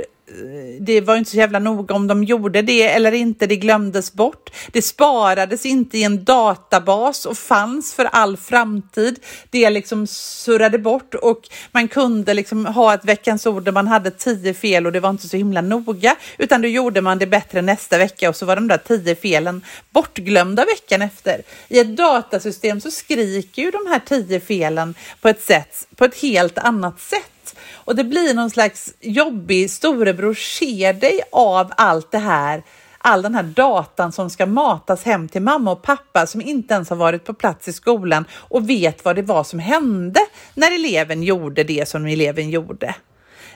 [0.80, 4.50] det var inte så jävla noga om de gjorde det eller inte, det glömdes bort.
[4.72, 9.20] Det sparades inte i en databas och fanns för all framtid.
[9.50, 14.12] Det liksom surrade bort och man kunde liksom ha ett veckans ord där man hade
[14.12, 17.62] tio fel och det var inte så himla noga, utan då gjorde man det bättre
[17.62, 21.42] nästa vecka och så var de där tio felen bortglömda veckan efter.
[21.68, 26.16] I ett datasystem så skriker ju de här tio felen på ett sätt, på ett
[26.16, 27.33] helt annat sätt.
[27.74, 32.64] Och det blir någon slags jobbig storebror ser dig av allt det här,
[32.98, 36.90] all den här datan som ska matas hem till mamma och pappa som inte ens
[36.90, 40.20] har varit på plats i skolan och vet vad det var som hände
[40.54, 42.96] när eleven gjorde det som eleven gjorde.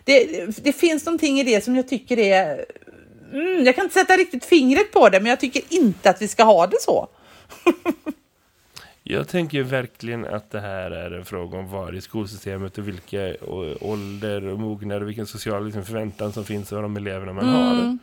[0.04, 2.66] Det, det finns någonting i det som jag tycker är...
[3.34, 6.28] Mm, jag kan inte sätta riktigt fingret på det, men jag tycker inte att vi
[6.28, 7.08] ska ha det så.
[9.10, 13.36] Jag tänker verkligen att det här är en fråga om var i skolsystemet och vilka
[13.82, 17.98] ålder och mognad och vilken social liksom, förväntan som finns av de eleverna man har.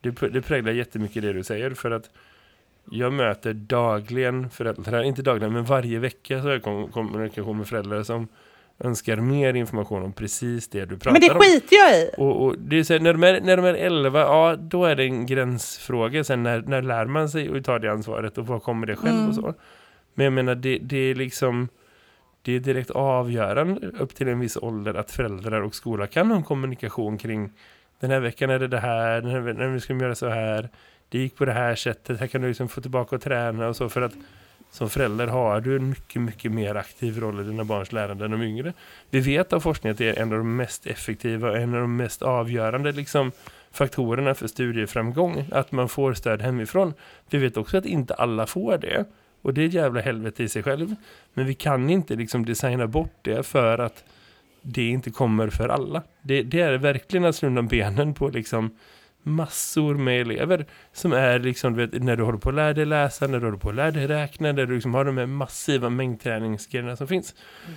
[0.00, 2.10] Det, det präglar jättemycket det du säger för att
[2.90, 7.66] jag möter dagligen föräldrar, inte dagligen men varje vecka så har jag kom- kommunikation med
[7.66, 8.28] föräldrar som
[8.78, 11.40] önskar mer information om precis det du pratar Men det om.
[11.40, 12.10] skiter jag i.
[12.16, 14.84] Och, och det är så här, när, de är, när de är 11, ja då
[14.84, 16.24] är det en gränsfråga.
[16.24, 19.28] Sen när, när lär man sig att ta det ansvaret och vad kommer det själv
[19.28, 19.54] och så.
[20.14, 21.68] Men jag menar det, det är liksom
[22.42, 26.36] det är direkt avgörande upp till en viss ålder att föräldrar och skola kan ha
[26.36, 27.50] en kommunikation kring
[28.00, 30.68] den här veckan är det det här, den här när vi ska göra så här,
[31.08, 33.76] det gick på det här sättet, här kan du liksom få tillbaka och träna och
[33.76, 34.12] så för att
[34.70, 38.30] som förälder har du en mycket, mycket mer aktiv roll i dina barns lärande än
[38.30, 38.72] de yngre.
[39.10, 41.80] Vi vet av forskning att det är en av de mest effektiva och en av
[41.80, 43.32] de mest avgörande liksom,
[43.72, 46.94] faktorerna för studieframgång, att man får stöd hemifrån.
[47.30, 49.04] Vi vet också att inte alla får det.
[49.44, 50.94] Och det är ett jävla helvete i sig själv.
[51.34, 54.04] Men vi kan inte liksom designa bort det för att
[54.62, 56.02] det inte kommer för alla.
[56.22, 58.70] Det, det är verkligen att slå undan benen på liksom
[59.22, 62.86] massor med elever som är liksom, du vet, när du håller på att lära dig
[62.86, 65.26] läsa, när du håller på att lära dig räkna, när du liksom har de här
[65.26, 67.34] massiva mängdträningsgrejerna som finns.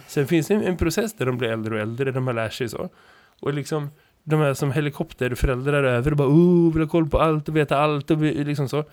[0.07, 2.69] Sen finns det en, process där de blir äldre och äldre, de har lärt sig
[2.69, 2.89] så.
[3.39, 3.89] Och liksom,
[4.23, 7.77] de här som helikopterföräldrar över och bara oh, vill ha koll på allt och veta
[7.77, 8.83] allt och liksom så.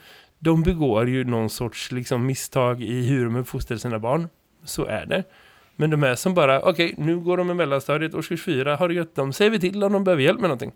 [0.44, 4.28] De begår ju någon sorts liksom misstag i hur de uppfostrar sina barn.
[4.64, 5.24] Så är det.
[5.76, 8.94] Men de här som bara, okej, nu går de i mellanstadiet, årskurs 4, har det
[8.94, 10.72] gött, de säger vi till om de behöver hjälp med någonting.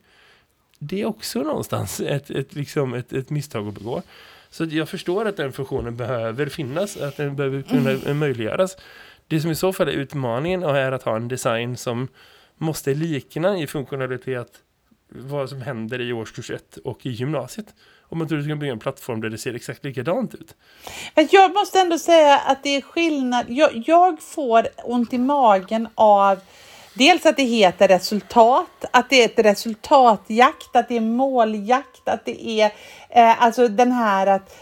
[0.79, 4.03] Det är också någonstans ett, ett, liksom ett, ett misstag att begå.
[4.51, 8.19] Så jag förstår att den funktionen behöver finnas, att den behöver kunna mm.
[8.19, 8.77] möjliggöras.
[9.27, 12.09] Det som i så fall är utmaningen är att ha en design som
[12.57, 14.63] måste likna i funktionalitet
[15.09, 17.75] vad som händer i årskurs 1 och i gymnasiet.
[18.09, 20.55] Om man tror att du ska bygga en plattform där det ser exakt likadant ut.
[21.15, 23.47] Men jag måste ändå säga att det är skillnad.
[23.49, 26.41] Jag, jag får ont i magen av
[26.99, 32.25] Dels att det heter resultat, att det är ett resultatjakt, att det är måljakt, att
[32.25, 32.73] det är
[33.09, 34.57] eh, alltså den här att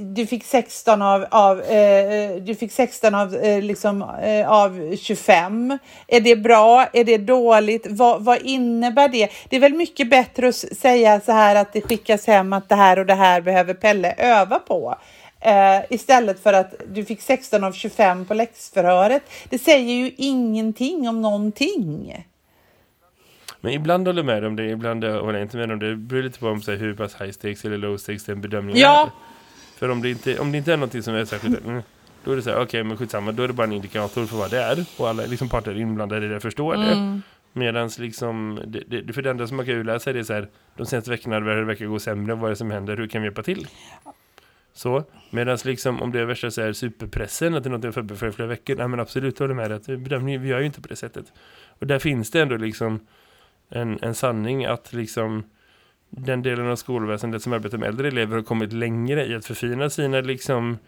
[0.00, 5.78] du fick 16 av, av, eh, du fick 16 av, eh, liksom, eh, av 25.
[6.06, 6.86] Är det bra?
[6.92, 7.86] Är det dåligt?
[7.90, 9.30] Vad, vad innebär det?
[9.48, 12.74] Det är väl mycket bättre att säga så här att det skickas hem att det
[12.74, 14.98] här och det här behöver Pelle öva på.
[15.40, 19.22] Eh, istället för att du fick 16 av 25 på läxförhöret.
[19.48, 22.24] Det säger ju ingenting om någonting.
[23.60, 25.90] Men ibland håller jag med om det, ibland håller jag inte med om det.
[25.90, 28.40] Det beror lite på om, så här, hur pass high stakes eller low stakes den
[28.40, 29.02] bedömningen ja.
[29.02, 29.33] är.
[29.84, 31.64] För om det, inte, om det inte är någonting som är särskilt...
[31.64, 31.82] Mm,
[32.24, 34.26] då är det så här, okej okay, men skitsamma, då är det bara en indikator
[34.26, 34.84] för vad det är.
[34.98, 36.88] Och alla liksom, parter inblandade i det förstår mm.
[36.88, 37.20] det.
[37.52, 40.48] Medan liksom, det, det, för det enda som man kan utläsa är det så här,
[40.76, 43.26] de senaste veckorna varje vecka går sämre, vad är det som händer, hur kan vi
[43.26, 43.66] hjälpa till?
[44.72, 48.14] Så, medan liksom om det är värsta så här superpressen, att det är något för,
[48.14, 50.88] för flera veckor, nej men absolut håller med att bedömning, vi gör ju inte på
[50.88, 51.32] det sättet.
[51.78, 53.06] Och där finns det ändå liksom
[53.68, 55.44] en, en sanning att liksom
[56.16, 59.90] den delen av skolväsendet som arbetar med äldre elever har kommit längre i att förfina
[59.90, 60.78] sina liksom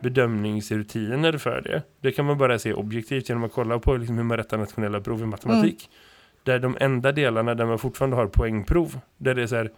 [0.00, 1.82] bedömningsrutiner för det.
[2.00, 5.00] Det kan man bara se objektivt genom att kolla på liksom hur man rättar nationella
[5.00, 5.90] prov i matematik.
[5.90, 5.98] Mm.
[6.42, 9.70] Där de enda delarna där man fortfarande har poängprov, där det är så här,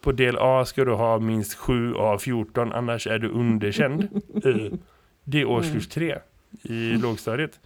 [0.00, 4.08] på del A ska du ha minst 7 av 14, annars är du underkänd.
[5.24, 6.18] det är årskurs 3
[6.62, 7.02] i mm.
[7.02, 7.60] lågstadiet.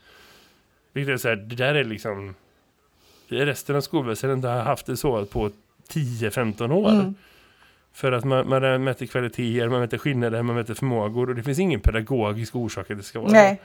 [0.92, 2.35] Vilket är så här, det där är liksom
[3.29, 5.51] resten av skolväsendet har haft det så på
[5.88, 6.90] 10-15 år.
[6.90, 7.14] Mm.
[7.92, 11.59] För att man, man mäter kvaliteter, man mäter skillnader, man mäter förmågor och det finns
[11.59, 13.61] ingen pedagogisk orsak att det ska vara Nej.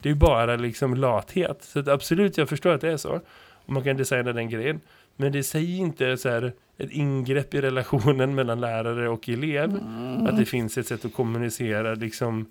[0.00, 1.58] Det är bara liksom lathet.
[1.62, 3.20] Så absolut, jag förstår att det är så.
[3.66, 4.80] Och man kan designa den grejen.
[5.16, 9.70] Men det säger inte så här ett ingrepp i relationen mellan lärare och elev.
[9.70, 10.26] Mm.
[10.26, 12.46] Att det finns ett sätt att kommunicera liksom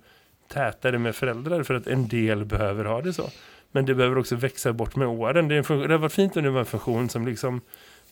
[0.48, 3.30] tätare med föräldrar för att en del behöver ha det så.
[3.72, 5.48] Men det behöver också växa bort med åren.
[5.48, 7.62] Det, är en det har varit fint om det var en funktion som liksom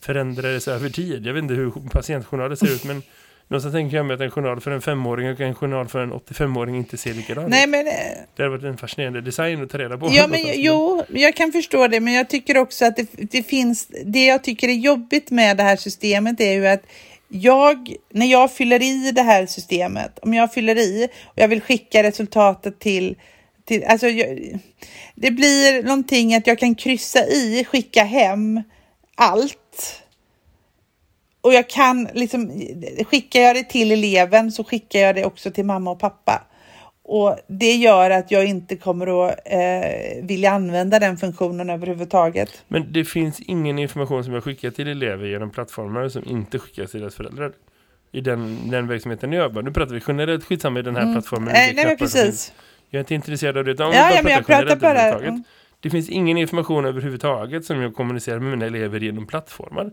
[0.00, 1.26] förändrades över tid.
[1.26, 3.02] Jag vet inte hur patientjournaler ser ut men
[3.48, 6.12] någonstans tänker jag mig att en journal för en femåring och en journal för en
[6.12, 7.92] 85-åring inte ser likadan Nej, men, ut.
[8.36, 10.08] Det har varit en fascinerande design att ta reda på.
[10.12, 13.88] Ja, men, jo, jag kan förstå det men jag tycker också att det, det finns,
[14.04, 16.82] det jag tycker är jobbigt med det här systemet är ju att
[17.28, 21.60] jag, när jag fyller i det här systemet, om jag fyller i och jag vill
[21.60, 23.16] skicka resultatet till,
[23.64, 24.60] till alltså jag,
[25.14, 28.62] det blir någonting att jag kan kryssa i, skicka hem
[29.14, 29.59] allt
[31.40, 32.62] och jag kan liksom,
[33.06, 36.46] skickar jag det till eleven så skickar jag det också till mamma och pappa.
[37.02, 42.64] Och det gör att jag inte kommer att eh, vilja använda den funktionen överhuvudtaget.
[42.68, 46.90] Men det finns ingen information som jag skickar till elever genom plattformar som inte skickas
[46.90, 47.52] till deras föräldrar.
[48.12, 49.62] I den, den verksamheten jag jobbar.
[49.62, 51.14] Nu pratar vi generellt skitsamma i den här mm.
[51.14, 51.48] plattformen.
[51.48, 52.52] Eh, nej, men precis.
[52.90, 53.74] Jag är inte intresserad av det.
[53.78, 55.02] Ja, ja, men jag pratar bara...
[55.02, 55.44] Mm.
[55.80, 59.90] Det finns ingen information överhuvudtaget som jag kommunicerar med mina elever genom plattformar.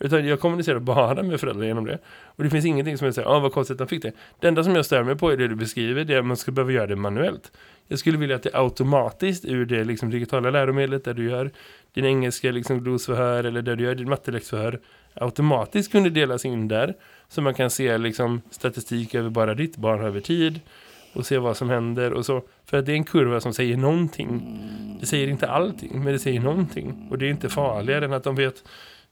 [0.00, 1.98] Utan jag kommunicerar bara med föräldrar genom det.
[2.24, 4.12] Och det finns ingenting som jag säger, ah, vad konstigt att de fick det.
[4.40, 6.36] Det enda som jag stör mig på är det du beskriver, det är att man
[6.36, 7.52] ska behöva göra det manuellt.
[7.88, 11.50] Jag skulle vilja att det automatiskt ur det liksom, digitala läromedlet där du gör
[11.92, 14.80] din engelska liksom, glosförhör eller där du gör din matteläxförhör
[15.14, 16.94] automatiskt kunde delas in där.
[17.28, 20.60] Så man kan se liksom, statistik över bara ditt barn över tid
[21.18, 22.42] och se vad som händer och så.
[22.66, 24.58] För att det är en kurva som säger någonting.
[25.00, 27.08] Det säger inte allting, men det säger någonting.
[27.10, 28.54] Och det är inte farligare än att de vet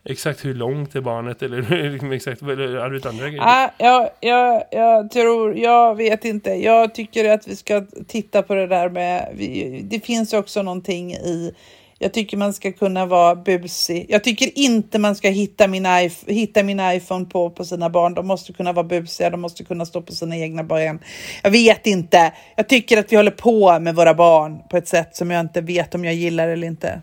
[0.04, 3.42] exakt hur långt är barnet eller liksom exakt eller andra grejer.
[3.42, 6.50] Ah, ja, jag, jag tror, jag vet inte.
[6.50, 11.12] Jag tycker att vi ska titta på det där med, vi, det finns också någonting
[11.12, 11.54] i
[11.98, 14.06] jag tycker man ska kunna vara busig.
[14.08, 15.86] Jag tycker inte man ska hitta min,
[16.26, 18.14] hitta min iPhone på, på sina barn.
[18.14, 20.98] De måste kunna vara busiga, de måste kunna stå på sina egna ben.
[21.42, 22.32] Jag vet inte.
[22.56, 25.60] Jag tycker att vi håller på med våra barn på ett sätt som jag inte
[25.60, 27.00] vet om jag gillar eller inte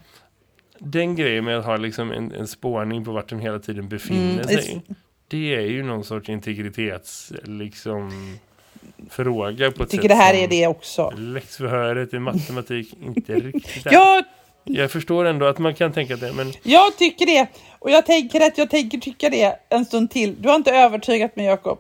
[0.86, 4.34] den grejen med att ha liksom en, en spårning på vart de hela tiden befinner
[4.34, 4.82] mm, sig.
[5.28, 8.12] Det är ju någon sorts integritets liksom
[9.10, 11.14] fråga på ett tycker det här är det också.
[11.18, 13.86] Läxförhöret i matematik inte riktigt.
[13.86, 14.24] Jag,
[14.64, 16.34] jag förstår ändå att man kan tänka det.
[16.34, 16.54] Men...
[16.64, 17.48] Jag tycker det.
[17.80, 20.42] Och jag tänker att jag tänker tycka det en stund till.
[20.42, 21.80] Du har inte övertygat mig Jakob.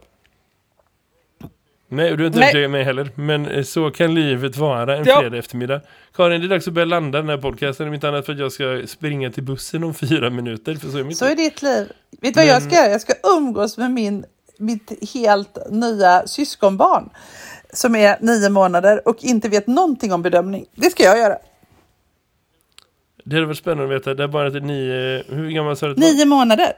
[1.87, 2.47] Nej, du har inte Nej.
[2.49, 3.09] övertygat mig heller.
[3.15, 5.19] Men eh, så kan livet vara en Ja.
[5.19, 5.81] fredag eftermiddag.
[6.15, 7.87] Karin, det är dags att börja landa den här podcasten.
[7.87, 10.75] Om inte annat för att jag ska springa till bussen om fyra minuter.
[10.75, 11.91] För så är mitt Så är ditt liv.
[12.21, 12.91] Vet du vad jag Men- ska göra?
[12.91, 14.25] Jag ska umgås med min,
[14.57, 17.09] mitt helt nya syskonbarn
[17.73, 20.65] som är nio månader och inte vet någonting om bedömning.
[20.75, 21.37] Det ska jag göra.
[23.23, 24.13] Det hade varit spännande att veta.
[24.13, 25.23] Det är bara att det är nio...
[25.29, 25.93] Hur gammal sa du?
[25.93, 26.73] Nio månader.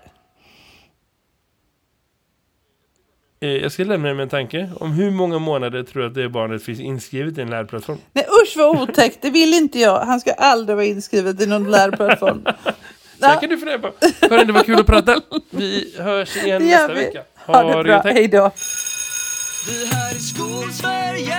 [3.42, 4.70] Eh, Jag ska lämna dig med en tanke.
[4.80, 7.98] Om hur många månader tror du att det barnet finns inskrivet i en lärplattform?
[8.14, 10.00] Nej usch vad otäckt, det vill inte jag.
[10.00, 12.44] Han ska aldrig vara inskriven i någon lärplattform.
[13.20, 13.92] Det Ja, kan du fundera på.
[14.28, 15.22] Karin, det var kul att prata.
[15.50, 17.00] Vi hörs igen det nästa vi.
[17.06, 17.24] vecka.
[17.36, 18.38] Ha det bra, hej då.
[19.68, 21.38] Det här är Skolsverige